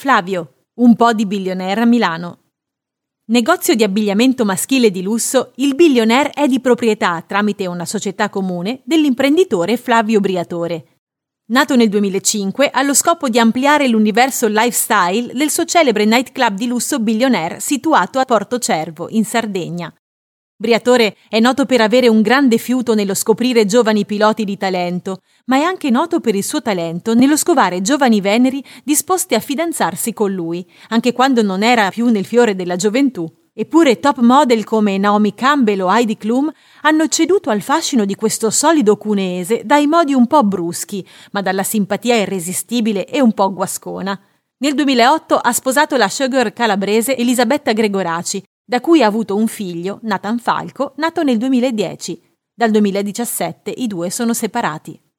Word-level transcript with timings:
Flavio, 0.00 0.54
un 0.76 0.96
po' 0.96 1.12
di 1.12 1.26
billionaire 1.26 1.82
a 1.82 1.84
Milano. 1.84 2.38
Negozio 3.26 3.74
di 3.74 3.82
abbigliamento 3.82 4.46
maschile 4.46 4.90
di 4.90 5.02
lusso, 5.02 5.52
il 5.56 5.74
billionaire 5.74 6.30
è 6.30 6.48
di 6.48 6.58
proprietà, 6.58 7.20
tramite 7.20 7.66
una 7.66 7.84
società 7.84 8.30
comune, 8.30 8.80
dell'imprenditore 8.84 9.76
Flavio 9.76 10.18
Briatore. 10.20 11.00
Nato 11.48 11.76
nel 11.76 11.90
2005, 11.90 12.70
ha 12.70 12.80
lo 12.80 12.94
scopo 12.94 13.28
di 13.28 13.38
ampliare 13.38 13.88
l'universo 13.88 14.48
lifestyle 14.48 15.34
del 15.34 15.50
suo 15.50 15.66
celebre 15.66 16.06
nightclub 16.06 16.56
di 16.56 16.66
lusso 16.66 16.98
Billionaire 16.98 17.60
situato 17.60 18.18
a 18.18 18.24
Porto 18.24 18.58
Cervo, 18.58 19.08
in 19.10 19.26
Sardegna. 19.26 19.94
Briatore 20.60 21.16
è 21.30 21.40
noto 21.40 21.64
per 21.64 21.80
avere 21.80 22.06
un 22.06 22.20
grande 22.20 22.58
fiuto 22.58 22.92
nello 22.92 23.14
scoprire 23.14 23.64
giovani 23.64 24.04
piloti 24.04 24.44
di 24.44 24.58
talento, 24.58 25.22
ma 25.46 25.56
è 25.56 25.62
anche 25.62 25.88
noto 25.88 26.20
per 26.20 26.34
il 26.34 26.44
suo 26.44 26.60
talento 26.60 27.14
nello 27.14 27.38
scovare 27.38 27.80
giovani 27.80 28.20
veneri 28.20 28.62
disposti 28.84 29.34
a 29.34 29.40
fidanzarsi 29.40 30.12
con 30.12 30.30
lui, 30.30 30.70
anche 30.90 31.14
quando 31.14 31.40
non 31.40 31.62
era 31.62 31.88
più 31.88 32.08
nel 32.08 32.26
fiore 32.26 32.54
della 32.54 32.76
gioventù. 32.76 33.26
Eppure 33.54 34.00
top 34.00 34.18
model 34.18 34.64
come 34.64 34.98
Naomi 34.98 35.32
Campbell 35.32 35.80
o 35.80 35.90
Heidi 35.90 36.18
Klum 36.18 36.52
hanno 36.82 37.08
ceduto 37.08 37.48
al 37.48 37.62
fascino 37.62 38.04
di 38.04 38.14
questo 38.14 38.50
solido 38.50 38.98
cuneese 38.98 39.62
dai 39.64 39.86
modi 39.86 40.12
un 40.12 40.26
po' 40.26 40.42
bruschi, 40.42 41.02
ma 41.32 41.40
dalla 41.40 41.62
simpatia 41.62 42.16
irresistibile 42.16 43.06
e 43.06 43.22
un 43.22 43.32
po' 43.32 43.50
guascona. 43.50 44.20
Nel 44.58 44.74
2008 44.74 45.38
ha 45.38 45.52
sposato 45.54 45.96
la 45.96 46.10
sugar 46.10 46.52
calabrese 46.52 47.16
Elisabetta 47.16 47.72
Gregoraci, 47.72 48.42
da 48.70 48.80
cui 48.80 49.02
ha 49.02 49.06
avuto 49.08 49.34
un 49.34 49.48
figlio, 49.48 49.98
Nathan 50.02 50.38
Falco, 50.38 50.92
nato 50.98 51.24
nel 51.24 51.38
2010. 51.38 52.22
Dal 52.54 52.70
2017 52.70 53.68
i 53.68 53.88
due 53.88 54.10
sono 54.10 54.32
separati. 54.32 55.09